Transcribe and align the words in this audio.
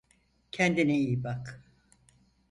Kendine 0.51 0.93
iyi 0.99 1.23
bak 1.23 1.63